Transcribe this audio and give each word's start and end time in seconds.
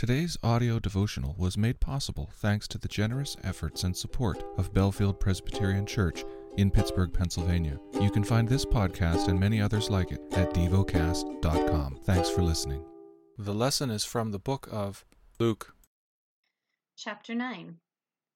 Today's 0.00 0.38
audio 0.42 0.78
devotional 0.78 1.34
was 1.36 1.58
made 1.58 1.78
possible 1.78 2.30
thanks 2.36 2.66
to 2.68 2.78
the 2.78 2.88
generous 2.88 3.36
efforts 3.44 3.84
and 3.84 3.94
support 3.94 4.42
of 4.56 4.72
Bellefield 4.72 5.20
Presbyterian 5.20 5.84
Church 5.84 6.24
in 6.56 6.70
Pittsburgh, 6.70 7.12
Pennsylvania. 7.12 7.78
You 8.00 8.10
can 8.10 8.24
find 8.24 8.48
this 8.48 8.64
podcast 8.64 9.28
and 9.28 9.38
many 9.38 9.60
others 9.60 9.90
like 9.90 10.10
it 10.10 10.22
at 10.32 10.54
devocast.com. 10.54 11.98
Thanks 12.04 12.30
for 12.30 12.40
listening. 12.40 12.82
The 13.36 13.52
lesson 13.52 13.90
is 13.90 14.02
from 14.02 14.30
the 14.30 14.38
book 14.38 14.70
of 14.72 15.04
Luke. 15.38 15.74
Chapter 16.96 17.34
9 17.34 17.76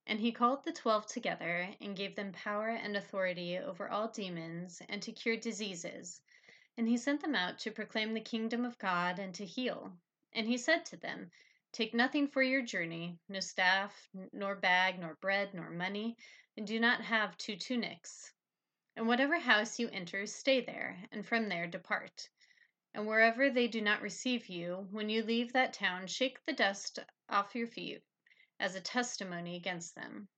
And 0.07 0.21
he 0.21 0.33
called 0.33 0.67
the 0.67 0.73
twelve 0.73 1.07
together 1.07 1.71
and 1.81 1.96
gave 1.96 2.15
them 2.15 2.33
power 2.33 2.69
and 2.69 2.95
authority 2.95 3.57
over 3.57 3.89
all 3.89 4.09
demons 4.09 4.83
and 4.91 5.01
to 5.01 5.12
cure 5.12 5.39
diseases. 5.39 6.21
And 6.77 6.87
he 6.87 6.99
sent 6.99 7.23
them 7.23 7.35
out 7.35 7.59
to 7.61 7.71
proclaim 7.71 8.12
the 8.12 8.21
kingdom 8.21 8.67
of 8.67 8.79
God 8.79 9.19
and 9.19 9.33
to 9.33 9.46
heal. 9.46 9.93
And 10.35 10.46
he 10.46 10.59
said 10.59 10.85
to 10.87 10.96
them, 10.99 11.31
Take 11.75 11.93
nothing 11.93 12.29
for 12.29 12.41
your 12.41 12.62
journey, 12.62 13.18
no 13.29 13.40
staff, 13.40 14.08
nor 14.32 14.54
bag, 14.54 15.00
nor 15.00 15.17
bread, 15.17 15.53
nor 15.54 15.71
money, 15.71 16.16
and 16.57 16.64
do 16.64 16.79
not 16.79 17.00
have 17.00 17.36
two 17.36 17.57
tunics. 17.57 18.32
And 18.94 19.08
whatever 19.08 19.40
house 19.40 19.76
you 19.80 19.89
enter, 19.89 20.25
stay 20.25 20.61
there, 20.61 20.96
and 21.11 21.26
from 21.26 21.49
there 21.49 21.66
depart. 21.66 22.29
And 22.94 23.08
wherever 23.08 23.50
they 23.50 23.66
do 23.66 23.80
not 23.80 24.02
receive 24.02 24.49
you, 24.49 24.86
when 24.93 25.08
you 25.08 25.25
leave 25.25 25.52
that 25.54 25.72
town, 25.72 26.07
shake 26.07 26.39
the 26.46 26.52
dust 26.52 27.00
off 27.29 27.57
your 27.57 27.66
feet 27.66 28.04
as 28.61 28.77
a 28.77 28.80
testimony 28.80 29.57
against 29.57 29.96
them. 29.96 30.29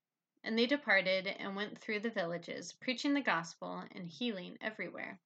And 0.42 0.59
they 0.59 0.64
departed 0.64 1.27
and 1.27 1.55
went 1.55 1.78
through 1.78 2.00
the 2.00 2.09
villages, 2.09 2.73
preaching 2.73 3.12
the 3.12 3.20
gospel 3.20 3.84
and 3.92 4.09
healing 4.09 4.56
everywhere. 4.62 5.20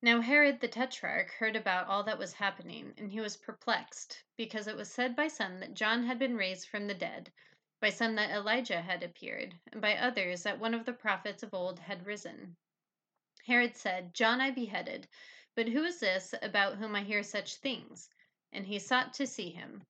Now 0.00 0.20
Herod 0.20 0.60
the 0.60 0.68
Tetrarch 0.68 1.32
heard 1.32 1.56
about 1.56 1.88
all 1.88 2.04
that 2.04 2.18
was 2.20 2.34
happening, 2.34 2.94
and 2.96 3.10
he 3.10 3.20
was 3.20 3.36
perplexed, 3.36 4.22
because 4.36 4.68
it 4.68 4.76
was 4.76 4.88
said 4.88 5.16
by 5.16 5.26
some 5.26 5.58
that 5.58 5.74
John 5.74 6.04
had 6.04 6.20
been 6.20 6.36
raised 6.36 6.68
from 6.68 6.86
the 6.86 6.94
dead, 6.94 7.32
by 7.80 7.90
some 7.90 8.14
that 8.14 8.30
Elijah 8.30 8.80
had 8.80 9.02
appeared, 9.02 9.58
and 9.72 9.82
by 9.82 9.96
others 9.96 10.44
that 10.44 10.60
one 10.60 10.72
of 10.72 10.84
the 10.84 10.92
prophets 10.92 11.42
of 11.42 11.52
old 11.52 11.80
had 11.80 12.06
risen. 12.06 12.56
Herod 13.44 13.74
said, 13.74 14.14
John 14.14 14.40
I 14.40 14.52
beheaded, 14.52 15.08
but 15.56 15.66
who 15.68 15.82
is 15.82 15.98
this 15.98 16.32
about 16.42 16.76
whom 16.76 16.94
I 16.94 17.02
hear 17.02 17.24
such 17.24 17.56
things? 17.56 18.08
And 18.52 18.68
he 18.68 18.78
sought 18.78 19.12
to 19.14 19.26
see 19.26 19.50
him. 19.50 19.84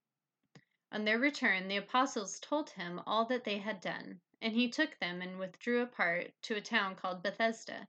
On 0.91 1.05
their 1.05 1.19
return, 1.19 1.69
the 1.69 1.77
apostles 1.77 2.41
told 2.41 2.70
him 2.70 3.03
all 3.06 3.27
that 3.27 3.45
they 3.45 3.59
had 3.59 3.83
done, 3.83 4.22
and 4.41 4.55
he 4.55 4.70
took 4.70 4.98
them 5.00 5.20
and 5.20 5.39
withdrew 5.39 5.83
apart 5.83 6.33
to 6.45 6.56
a 6.56 6.62
town 6.62 6.97
called 6.97 7.22
Bethsaida. 7.22 7.87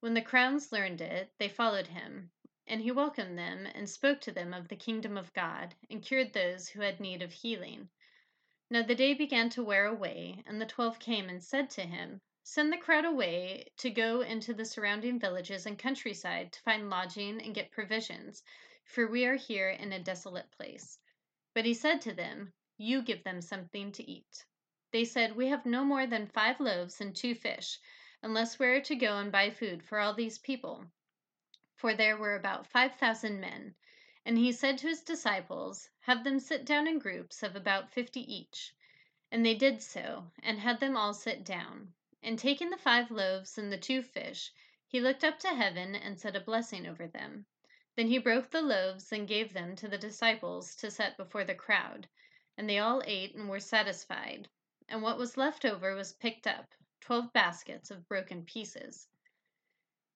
When 0.00 0.12
the 0.12 0.20
crowds 0.20 0.72
learned 0.72 1.00
it, 1.00 1.32
they 1.38 1.48
followed 1.48 1.86
him, 1.86 2.30
and 2.66 2.82
he 2.82 2.90
welcomed 2.90 3.38
them 3.38 3.64
and 3.64 3.88
spoke 3.88 4.20
to 4.20 4.30
them 4.30 4.52
of 4.52 4.68
the 4.68 4.76
kingdom 4.76 5.16
of 5.16 5.32
God, 5.32 5.74
and 5.88 6.02
cured 6.02 6.34
those 6.34 6.68
who 6.68 6.82
had 6.82 7.00
need 7.00 7.22
of 7.22 7.32
healing. 7.32 7.88
Now 8.68 8.82
the 8.82 8.94
day 8.94 9.14
began 9.14 9.48
to 9.48 9.62
wear 9.64 9.86
away, 9.86 10.42
and 10.44 10.60
the 10.60 10.66
twelve 10.66 10.98
came 10.98 11.30
and 11.30 11.42
said 11.42 11.70
to 11.70 11.80
him, 11.80 12.20
Send 12.42 12.70
the 12.70 12.76
crowd 12.76 13.06
away 13.06 13.72
to 13.78 13.88
go 13.88 14.20
into 14.20 14.52
the 14.52 14.66
surrounding 14.66 15.18
villages 15.18 15.64
and 15.64 15.78
countryside 15.78 16.52
to 16.52 16.60
find 16.60 16.90
lodging 16.90 17.40
and 17.40 17.54
get 17.54 17.70
provisions, 17.70 18.42
for 18.84 19.06
we 19.06 19.24
are 19.24 19.36
here 19.36 19.70
in 19.70 19.94
a 19.94 19.98
desolate 19.98 20.50
place. 20.50 20.98
But 21.54 21.64
he 21.64 21.72
said 21.72 22.02
to 22.02 22.12
them, 22.12 22.52
You 22.76 23.00
give 23.00 23.24
them 23.24 23.40
something 23.40 23.92
to 23.92 24.02
eat. 24.06 24.44
They 24.90 25.06
said, 25.06 25.34
We 25.36 25.46
have 25.46 25.64
no 25.64 25.86
more 25.86 26.06
than 26.06 26.26
five 26.26 26.60
loaves 26.60 27.00
and 27.00 27.16
two 27.16 27.34
fish 27.34 27.78
unless 28.22 28.58
we 28.58 28.66
are 28.66 28.80
to 28.80 28.96
go 28.96 29.18
and 29.18 29.30
buy 29.30 29.50
food 29.50 29.82
for 29.82 29.98
all 29.98 30.14
these 30.14 30.38
people. 30.38 30.86
For 31.74 31.92
there 31.92 32.16
were 32.16 32.34
about 32.34 32.66
five 32.66 32.94
thousand 32.94 33.40
men. 33.40 33.74
And 34.24 34.38
he 34.38 34.52
said 34.52 34.78
to 34.78 34.88
his 34.88 35.02
disciples, 35.02 35.90
Have 36.00 36.24
them 36.24 36.40
sit 36.40 36.64
down 36.64 36.88
in 36.88 36.98
groups 36.98 37.42
of 37.42 37.54
about 37.54 37.90
fifty 37.90 38.20
each. 38.20 38.74
And 39.30 39.44
they 39.44 39.54
did 39.54 39.82
so, 39.82 40.32
and 40.42 40.58
had 40.58 40.80
them 40.80 40.96
all 40.96 41.12
sit 41.12 41.44
down. 41.44 41.92
And 42.22 42.38
taking 42.38 42.70
the 42.70 42.78
five 42.78 43.10
loaves 43.10 43.58
and 43.58 43.70
the 43.70 43.76
two 43.76 44.02
fish, 44.02 44.50
he 44.86 44.98
looked 44.98 45.22
up 45.22 45.38
to 45.40 45.54
heaven 45.54 45.94
and 45.94 46.18
said 46.18 46.34
a 46.34 46.40
blessing 46.40 46.86
over 46.86 47.06
them. 47.06 47.44
Then 47.96 48.08
he 48.08 48.16
broke 48.16 48.50
the 48.50 48.62
loaves 48.62 49.12
and 49.12 49.28
gave 49.28 49.52
them 49.52 49.76
to 49.76 49.88
the 49.88 49.98
disciples 49.98 50.74
to 50.76 50.90
set 50.90 51.18
before 51.18 51.44
the 51.44 51.54
crowd. 51.54 52.08
And 52.56 52.66
they 52.66 52.78
all 52.78 53.02
ate 53.04 53.34
and 53.34 53.48
were 53.48 53.60
satisfied. 53.60 54.48
And 54.88 55.02
what 55.02 55.18
was 55.18 55.36
left 55.36 55.66
over 55.66 55.94
was 55.94 56.14
picked 56.14 56.46
up 56.46 56.74
twelve 57.06 57.32
baskets 57.32 57.92
of 57.92 58.08
broken 58.08 58.44
pieces. 58.44 59.06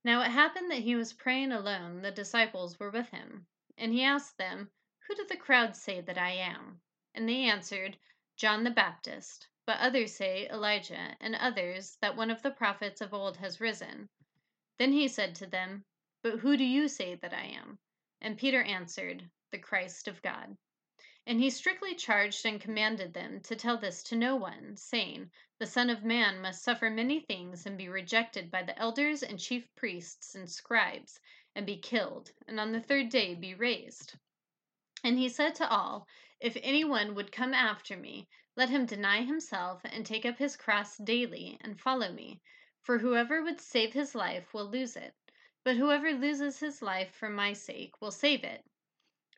Now 0.03 0.23
it 0.23 0.33
happened 0.33 0.73
that 0.73 0.83
he 0.83 0.97
was 0.97 1.13
praying 1.13 1.53
alone, 1.53 2.03
the 2.03 2.11
disciples 2.11 2.81
were 2.81 2.91
with 2.91 3.09
him. 3.11 3.47
And 3.79 3.93
he 3.93 4.03
asked 4.03 4.37
them, 4.37 4.73
Who 5.07 5.15
do 5.15 5.25
the 5.25 5.37
crowd 5.37 5.77
say 5.77 6.01
that 6.01 6.19
I 6.19 6.31
am? 6.31 6.81
And 7.15 7.29
they 7.29 7.45
answered, 7.45 7.97
John 8.37 8.65
the 8.65 8.73
Baptist, 8.73 9.47
but 9.67 9.79
others 9.79 10.17
say 10.17 10.49
Elijah, 10.49 11.17
and 11.21 11.37
others 11.37 11.97
that 12.01 12.17
one 12.17 12.29
of 12.29 12.43
the 12.43 12.51
prophets 12.51 13.01
of 13.01 13.15
old 13.15 13.37
has 13.37 13.61
risen. 13.61 14.09
Then 14.77 14.91
he 14.91 15.07
said 15.07 15.37
to 15.37 15.47
them, 15.47 15.85
But 16.23 16.41
who 16.41 16.57
do 16.57 16.65
you 16.65 16.89
say 16.89 17.15
that 17.15 17.33
I 17.33 17.45
am? 17.45 17.79
And 18.21 18.37
Peter 18.37 18.65
answered, 18.65 19.31
The 19.53 19.61
Christ 19.61 20.09
of 20.09 20.21
God. 20.23 20.57
And 21.31 21.39
he 21.41 21.49
strictly 21.51 21.95
charged 21.95 22.45
and 22.45 22.61
commanded 22.61 23.15
them 23.15 23.41
to 23.43 23.55
tell 23.55 23.77
this 23.79 24.03
to 24.03 24.17
no 24.17 24.35
one, 24.35 24.77
saying, 24.77 25.31
The 25.61 25.67
Son 25.69 25.89
of 25.89 26.03
Man 26.03 26.41
must 26.43 26.65
suffer 26.65 26.91
many 26.91 27.21
things 27.21 27.65
and 27.67 27.79
be 27.79 27.89
rejected 27.89 28.51
by 28.51 28.65
the 28.65 28.77
elders 28.77 29.23
and 29.23 29.39
chief 29.39 29.73
priests 29.77 30.35
and 30.35 30.51
scribes, 30.51 31.21
and 31.55 31.65
be 31.65 31.77
killed, 31.77 32.33
and 32.49 32.59
on 32.59 32.73
the 32.73 32.81
third 32.81 33.11
day 33.11 33.37
be 33.37 33.55
raised. 33.55 34.19
And 35.05 35.21
he 35.21 35.29
said 35.29 35.55
to 35.55 35.71
all, 35.71 36.09
If 36.41 36.57
any 36.65 36.83
one 36.83 37.15
would 37.15 37.31
come 37.31 37.55
after 37.55 37.97
me, 37.97 38.27
let 38.57 38.71
him 38.71 38.85
deny 38.85 39.23
himself 39.23 39.83
and 39.85 40.05
take 40.05 40.27
up 40.27 40.39
his 40.39 40.57
cross 40.57 40.97
daily 40.97 41.57
and 41.61 41.81
follow 41.81 42.11
me. 42.13 42.41
For 42.83 42.99
whoever 42.99 43.41
would 43.41 43.61
save 43.61 43.93
his 43.93 44.17
life 44.17 44.53
will 44.53 44.69
lose 44.69 44.97
it, 44.97 45.15
but 45.63 45.77
whoever 45.77 46.11
loses 46.13 46.59
his 46.59 46.83
life 46.83 47.15
for 47.15 47.31
my 47.31 47.53
sake 47.53 48.01
will 48.01 48.11
save 48.11 48.43
it. 48.43 48.65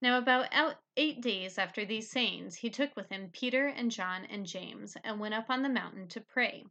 Now, 0.00 0.16
about 0.18 0.76
eight 0.96 1.20
days 1.20 1.58
after 1.58 1.84
these 1.84 2.08
sayings, 2.08 2.54
he 2.56 2.70
took 2.70 2.94
with 2.94 3.08
him 3.08 3.30
Peter 3.32 3.66
and 3.66 3.90
John 3.90 4.24
and 4.26 4.46
James, 4.46 4.96
and 5.02 5.18
went 5.18 5.34
up 5.34 5.50
on 5.50 5.62
the 5.62 5.68
mountain 5.68 6.06
to 6.08 6.20
pray. 6.20 6.66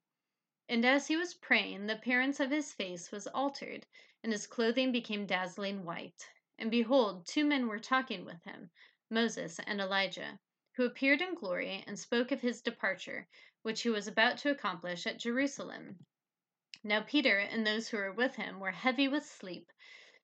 And 0.70 0.86
as 0.86 1.08
he 1.08 1.18
was 1.18 1.34
praying, 1.34 1.88
the 1.88 1.96
appearance 1.96 2.40
of 2.40 2.52
his 2.52 2.74
face 2.74 3.12
was 3.12 3.28
altered, 3.28 3.86
and 4.24 4.32
his 4.32 4.48
clothing 4.48 4.94
became 4.94 5.26
dazzling 5.26 5.84
white. 5.84 6.30
And 6.58 6.72
behold, 6.72 7.26
two 7.26 7.44
men 7.44 7.68
were 7.68 7.80
talking 7.80 8.24
with 8.24 8.44
him, 8.44 8.72
Moses 9.10 9.60
and 9.60 9.82
Elijah, 9.82 10.40
who 10.74 10.86
appeared 10.86 11.22
in 11.22 11.36
glory 11.36 11.84
and 11.86 12.00
spoke 12.00 12.32
of 12.32 12.42
his 12.42 12.62
departure, 12.62 13.28
which 13.62 13.82
he 13.82 13.90
was 13.90 14.08
about 14.08 14.38
to 14.38 14.52
accomplish 14.52 15.06
at 15.06 15.20
Jerusalem. 15.20 16.06
Now 16.84 17.02
Peter 17.02 17.40
and 17.40 17.68
those 17.68 17.90
who 17.90 17.98
were 17.98 18.14
with 18.14 18.36
him 18.36 18.62
were 18.62 18.72
heavy 18.72 19.08
with 19.08 19.26
sleep. 19.26 19.72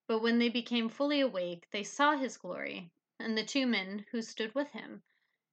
But 0.06 0.18
when 0.18 0.38
they 0.38 0.50
became 0.50 0.90
fully 0.90 1.20
awake, 1.20 1.66
they 1.70 1.82
saw 1.82 2.14
his 2.14 2.36
glory, 2.36 2.90
and 3.18 3.38
the 3.38 3.42
two 3.42 3.66
men 3.66 4.04
who 4.10 4.20
stood 4.20 4.54
with 4.54 4.70
him. 4.72 5.02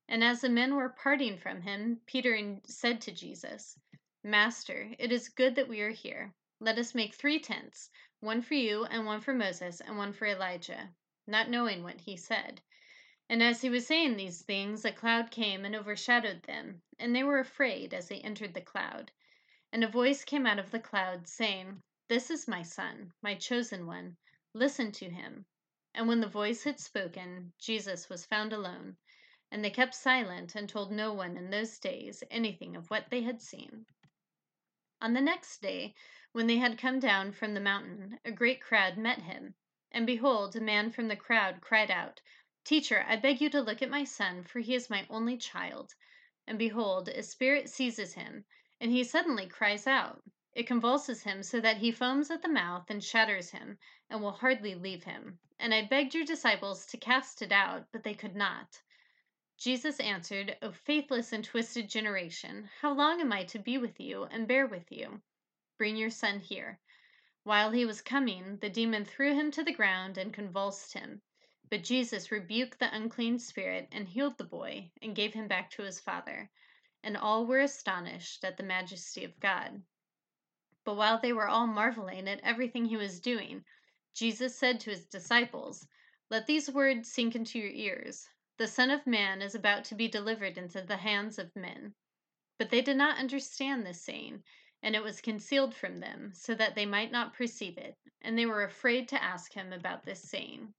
And 0.10 0.26
as 0.26 0.42
the 0.42 0.50
men 0.50 0.76
were 0.76 0.90
parting 0.90 1.38
from 1.38 1.62
him, 1.62 2.02
Peter 2.06 2.60
said 2.66 3.00
to 3.02 3.14
Jesus, 3.14 3.80
Master, 4.24 4.94
it 5.00 5.10
is 5.10 5.30
good 5.30 5.56
that 5.56 5.70
we 5.70 5.80
are 5.80 5.92
here. 5.92 6.34
Let 6.60 6.78
us 6.78 6.94
make 6.94 7.14
three 7.14 7.40
tents 7.40 7.90
one 8.20 8.42
for 8.42 8.56
you, 8.56 8.84
and 8.84 9.06
one 9.06 9.22
for 9.22 9.34
Moses, 9.34 9.80
and 9.80 9.98
one 9.98 10.12
for 10.12 10.26
Elijah, 10.26 10.94
not 11.26 11.50
knowing 11.50 11.82
what 11.82 12.02
he 12.02 12.18
said. 12.18 12.62
And 13.30 13.42
as 13.42 13.62
he 13.62 13.70
was 13.70 13.88
saying 13.88 14.18
these 14.18 14.42
things, 14.42 14.84
a 14.84 14.92
cloud 14.92 15.32
came 15.32 15.64
and 15.64 15.76
overshadowed 15.78 16.44
them, 16.44 16.82
and 17.00 17.16
they 17.16 17.24
were 17.24 17.40
afraid 17.40 17.94
as 17.94 18.10
they 18.10 18.20
entered 18.20 18.54
the 18.54 18.62
cloud. 18.62 19.12
And 19.72 19.82
a 19.82 19.88
voice 19.88 20.26
came 20.26 20.46
out 20.46 20.60
of 20.60 20.72
the 20.72 20.80
cloud, 20.80 21.26
saying, 21.30 21.82
This 22.10 22.30
is 22.30 22.50
my 22.50 22.64
Son, 22.64 23.14
my 23.22 23.36
chosen 23.36 23.88
one 23.88 24.18
Listen 24.54 24.92
to 24.92 25.10
him. 25.10 25.46
And 25.94 26.08
when 26.08 26.20
the 26.20 26.28
voice 26.28 26.64
had 26.64 26.80
spoken, 26.80 27.54
Jesus 27.58 28.10
was 28.10 28.26
found 28.26 28.52
alone, 28.52 28.98
and 29.50 29.64
they 29.64 29.70
kept 29.70 29.96
silent 29.96 30.56
and 30.56 30.68
told 30.68 30.92
no 30.92 31.14
one 31.14 31.38
in 31.38 31.50
those 31.50 31.80
days 31.80 32.24
anything 32.30 32.76
of 32.76 32.90
what 32.90 33.10
they 33.10 33.22
had 33.22 33.42
seen. 33.42 33.86
On 35.02 35.14
the 35.14 35.22
next 35.22 35.62
day, 35.62 35.96
when 36.34 36.48
they 36.48 36.58
had 36.58 36.78
come 36.78 37.00
down 37.00 37.32
from 37.32 37.54
the 37.54 37.60
mountain, 37.60 38.20
a 38.26 38.32
great 38.32 38.62
crowd 38.62 38.98
met 38.98 39.22
him. 39.22 39.56
And 39.92 40.06
behold, 40.06 40.56
a 40.56 40.62
man 40.62 40.92
from 40.92 41.08
the 41.08 41.16
crowd 41.16 41.62
cried 41.62 41.90
out, 41.90 42.22
Teacher, 42.64 43.06
I 43.08 43.16
beg 43.16 43.42
you 43.42 43.50
to 43.50 43.62
look 43.62 43.82
at 43.82 43.90
my 43.90 44.04
son, 44.04 44.44
for 44.44 44.60
he 44.60 44.76
is 44.76 44.90
my 44.90 45.08
only 45.10 45.38
child. 45.38 45.96
And 46.46 46.60
behold, 46.60 47.10
a 47.10 47.24
spirit 47.24 47.70
seizes 47.70 48.14
him, 48.14 48.46
and 48.80 48.92
he 48.92 49.04
suddenly 49.04 49.48
cries 49.48 49.88
out. 49.88 50.22
It 50.54 50.68
convulses 50.68 51.24
him 51.24 51.44
so 51.44 51.62
that 51.62 51.78
he 51.78 51.92
foams 51.92 52.30
at 52.30 52.42
the 52.42 52.50
mouth 52.50 52.90
and 52.90 53.02
shatters 53.02 53.52
him, 53.52 53.78
and 54.10 54.22
will 54.22 54.34
hardly 54.34 54.76
leave 54.76 55.06
him. 55.06 55.40
And 55.58 55.74
I 55.74 55.86
begged 55.86 56.14
your 56.14 56.26
disciples 56.26 56.86
to 56.88 56.98
cast 56.98 57.42
it 57.42 57.54
out, 57.54 57.88
but 57.94 58.04
they 58.04 58.14
could 58.14 58.36
not. 58.36 58.82
Jesus 59.58 60.00
answered, 60.00 60.58
O 60.62 60.72
faithless 60.72 61.32
and 61.32 61.46
twisted 61.46 61.88
generation, 61.88 62.70
how 62.82 62.92
long 62.92 63.22
am 63.22 63.32
I 63.32 63.46
to 63.46 63.60
be 63.60 63.78
with 63.78 64.00
you 64.00 64.24
and 64.24 64.48
bear 64.48 64.68
with 64.68 64.92
you? 64.92 65.22
Bring 65.78 65.96
your 65.96 66.10
son 66.10 66.40
here. 66.40 66.80
While 67.44 67.72
he 67.72 67.86
was 67.86 68.02
coming, 68.02 68.58
the 68.58 68.70
demon 68.70 69.06
threw 69.06 69.34
him 69.34 69.52
to 69.52 69.64
the 69.64 69.72
ground 69.72 70.18
and 70.18 70.34
convulsed 70.34 70.94
him. 70.94 71.22
But 71.70 71.84
Jesus 71.84 72.30
rebuked 72.30 72.80
the 72.80 72.94
unclean 72.94 73.40
spirit 73.40 73.88
and 73.92 74.10
healed 74.10 74.38
the 74.38 74.44
boy 74.44 74.92
and 75.02 75.16
gave 75.16 75.34
him 75.34 75.48
back 75.48 75.70
to 75.72 75.84
his 75.84 76.00
father. 76.00 76.50
And 77.04 77.16
all 77.16 77.46
were 77.46 77.62
astonished 77.62 78.44
at 78.44 78.58
the 78.58 78.64
majesty 78.64 79.24
of 79.24 79.40
God. 79.40 79.82
But 80.84 80.96
while 80.96 81.20
they 81.20 81.32
were 81.32 81.48
all 81.48 81.68
marveling 81.68 82.28
at 82.28 82.40
everything 82.40 82.86
he 82.86 82.98
was 82.98 83.20
doing, 83.20 83.66
Jesus 84.16 84.58
said 84.58 84.80
to 84.80 84.90
his 84.90 85.06
disciples, 85.06 85.88
Let 86.32 86.48
these 86.48 86.72
words 86.72 87.12
sink 87.12 87.36
into 87.36 87.60
your 87.60 87.70
ears. 87.70 88.28
The 88.58 88.66
Son 88.66 88.90
of 88.90 89.06
Man 89.06 89.44
is 89.44 89.54
about 89.54 89.84
to 89.86 89.96
be 89.96 90.08
delivered 90.08 90.58
into 90.58 90.82
the 90.82 90.98
hands 90.98 91.38
of 91.38 91.56
men. 91.56 91.94
But 92.58 92.72
they 92.72 92.82
did 92.82 92.98
not 92.98 93.20
understand 93.20 93.86
this 93.86 94.02
saying, 94.02 94.44
and 94.82 94.96
it 94.96 95.04
was 95.04 95.22
concealed 95.22 95.76
from 95.76 96.00
them, 96.00 96.34
so 96.34 96.56
that 96.56 96.74
they 96.74 96.88
might 96.88 97.12
not 97.12 97.36
perceive 97.36 97.78
it, 97.78 97.96
and 98.20 98.36
they 98.36 98.48
were 98.48 98.64
afraid 98.64 99.08
to 99.10 99.24
ask 99.24 99.54
him 99.54 99.72
about 99.72 100.04
this 100.04 100.24
saying. 100.24 100.74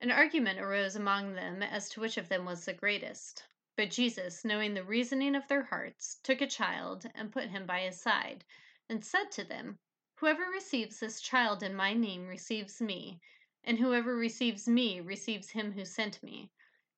An 0.00 0.10
argument 0.10 0.58
arose 0.58 0.96
among 0.96 1.34
them 1.34 1.62
as 1.62 1.88
to 1.90 2.00
which 2.00 2.16
of 2.16 2.28
them 2.28 2.44
was 2.44 2.64
the 2.64 2.72
greatest. 2.72 3.44
But 3.76 3.92
Jesus, 3.92 4.44
knowing 4.44 4.74
the 4.74 4.82
reasoning 4.82 5.36
of 5.36 5.46
their 5.46 5.62
hearts, 5.62 6.18
took 6.24 6.40
a 6.40 6.46
child 6.48 7.08
and 7.14 7.30
put 7.30 7.50
him 7.50 7.66
by 7.66 7.82
his 7.82 8.00
side 8.00 8.44
and 8.88 9.04
said 9.04 9.30
to 9.32 9.44
them, 9.44 9.78
Whoever 10.16 10.44
receives 10.44 11.00
this 11.00 11.20
child 11.20 11.62
in 11.62 11.74
my 11.74 11.94
name 11.94 12.26
receives 12.26 12.80
me, 12.80 13.20
and 13.64 13.78
whoever 13.78 14.16
receives 14.16 14.68
me 14.68 15.00
receives 15.00 15.50
him 15.50 15.72
who 15.72 15.84
sent 15.84 16.22
me. 16.22 16.50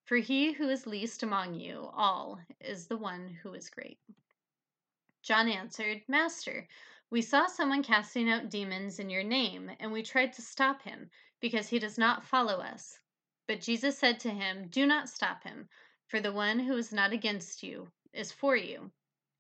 For 0.05 0.17
he 0.19 0.53
who 0.53 0.69
is 0.69 0.87
least 0.87 1.23
among 1.23 1.55
you 1.55 1.91
all 1.95 2.41
is 2.61 2.87
the 2.87 2.97
one 2.97 3.29
who 3.43 3.55
is 3.55 3.71
great. 3.71 3.99
John 5.23 5.49
answered, 5.49 6.03
Master, 6.07 6.69
we 7.11 7.23
saw 7.23 7.47
someone 7.47 7.83
casting 7.83 8.29
out 8.29 8.51
demons 8.51 8.99
in 8.99 9.09
your 9.09 9.23
name, 9.23 9.71
and 9.81 9.93
we 9.93 10.03
tried 10.03 10.33
to 10.35 10.43
stop 10.43 10.83
him, 10.83 11.11
because 11.41 11.69
he 11.69 11.79
does 11.79 11.97
not 11.97 12.25
follow 12.25 12.61
us. 12.61 12.99
But 13.47 13.61
Jesus 13.61 13.99
said 13.99 14.21
to 14.21 14.31
him, 14.31 14.69
Do 14.69 14.87
not 14.87 15.09
stop 15.09 15.45
him, 15.45 15.69
for 16.07 16.21
the 16.21 16.33
one 16.33 16.59
who 16.59 16.77
is 16.77 16.93
not 16.93 17.13
against 17.13 17.63
you 17.63 17.91
is 18.13 18.33
for 18.33 18.57
you. 18.57 18.91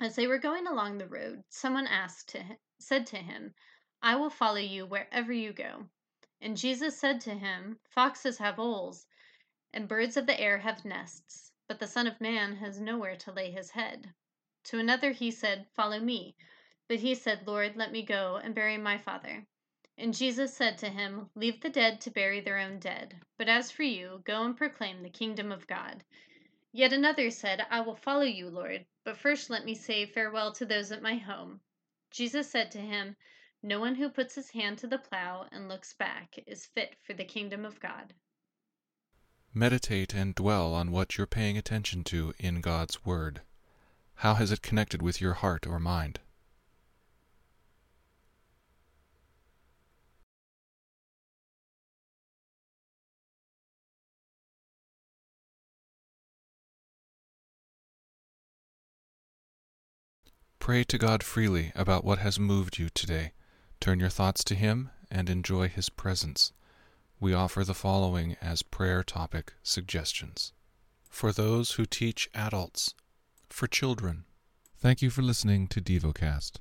As 0.00 0.16
they 0.16 0.26
were 0.26 0.38
going 0.38 0.66
along 0.66 0.98
the 0.98 1.06
road, 1.06 1.44
someone 1.48 1.86
asked 1.86 2.30
to 2.30 2.58
said 2.80 3.06
to 3.06 3.16
him, 3.16 3.54
I 4.02 4.16
will 4.16 4.28
follow 4.28 4.56
you 4.56 4.84
wherever 4.86 5.32
you 5.32 5.52
go. 5.52 5.88
And 6.40 6.56
Jesus 6.56 6.98
said 6.98 7.20
to 7.22 7.34
him, 7.34 7.78
Foxes 7.88 8.38
have 8.38 8.56
holes, 8.56 9.06
and 9.72 9.86
birds 9.88 10.16
of 10.16 10.26
the 10.26 10.38
air 10.40 10.58
have 10.58 10.84
nests, 10.84 11.52
but 11.68 11.78
the 11.78 11.86
Son 11.86 12.08
of 12.08 12.20
Man 12.20 12.56
has 12.56 12.80
nowhere 12.80 13.14
to 13.16 13.30
lay 13.30 13.52
his 13.52 13.70
head. 13.70 14.12
To 14.64 14.80
another 14.80 15.12
he 15.12 15.30
said, 15.30 15.68
Follow 15.74 16.00
me. 16.00 16.34
But 16.88 16.98
he 16.98 17.14
said, 17.14 17.46
Lord, 17.46 17.76
let 17.76 17.92
me 17.92 18.02
go 18.02 18.36
and 18.36 18.52
bury 18.52 18.76
my 18.76 18.98
father. 18.98 19.46
And 19.96 20.12
Jesus 20.12 20.52
said 20.52 20.76
to 20.78 20.90
him, 20.90 21.30
Leave 21.36 21.60
the 21.60 21.70
dead 21.70 22.00
to 22.00 22.10
bury 22.10 22.40
their 22.40 22.58
own 22.58 22.80
dead. 22.80 23.20
But 23.38 23.48
as 23.48 23.70
for 23.70 23.84
you, 23.84 24.22
go 24.24 24.42
and 24.42 24.56
proclaim 24.56 25.02
the 25.04 25.08
kingdom 25.08 25.52
of 25.52 25.68
God. 25.68 26.02
Yet 26.76 26.92
another 26.92 27.30
said, 27.30 27.64
I 27.70 27.82
will 27.82 27.94
follow 27.94 28.24
you, 28.24 28.50
Lord, 28.50 28.84
but 29.04 29.16
first 29.16 29.48
let 29.48 29.64
me 29.64 29.76
say 29.76 30.06
farewell 30.06 30.50
to 30.54 30.66
those 30.66 30.90
at 30.90 31.02
my 31.02 31.14
home. 31.14 31.60
Jesus 32.10 32.50
said 32.50 32.72
to 32.72 32.80
him, 32.80 33.14
No 33.62 33.78
one 33.78 33.94
who 33.94 34.08
puts 34.08 34.34
his 34.34 34.50
hand 34.50 34.78
to 34.78 34.88
the 34.88 34.98
plow 34.98 35.46
and 35.52 35.68
looks 35.68 35.92
back 35.92 36.34
is 36.48 36.66
fit 36.66 36.96
for 37.00 37.12
the 37.14 37.24
kingdom 37.24 37.64
of 37.64 37.78
God. 37.78 38.12
Meditate 39.54 40.14
and 40.14 40.34
dwell 40.34 40.74
on 40.74 40.90
what 40.90 41.16
you're 41.16 41.28
paying 41.28 41.56
attention 41.56 42.02
to 42.02 42.34
in 42.40 42.60
God's 42.60 43.06
Word. 43.06 43.42
How 44.16 44.34
has 44.34 44.50
it 44.50 44.60
connected 44.60 45.00
with 45.00 45.20
your 45.20 45.34
heart 45.34 45.68
or 45.68 45.78
mind? 45.78 46.18
Pray 60.64 60.82
to 60.82 60.96
God 60.96 61.22
freely 61.22 61.72
about 61.74 62.06
what 62.06 62.20
has 62.20 62.40
moved 62.40 62.78
you 62.78 62.88
today. 62.88 63.32
Turn 63.80 64.00
your 64.00 64.08
thoughts 64.08 64.42
to 64.44 64.54
Him 64.54 64.88
and 65.10 65.28
enjoy 65.28 65.68
His 65.68 65.90
presence. 65.90 66.54
We 67.20 67.34
offer 67.34 67.64
the 67.64 67.74
following 67.74 68.38
as 68.40 68.62
prayer 68.62 69.02
topic 69.02 69.52
suggestions 69.62 70.54
for 71.10 71.32
those 71.32 71.72
who 71.72 71.84
teach 71.84 72.30
adults, 72.34 72.94
for 73.50 73.66
children. 73.66 74.24
Thank 74.78 75.02
you 75.02 75.10
for 75.10 75.20
listening 75.20 75.66
to 75.68 75.82
DevoCast. 75.82 76.52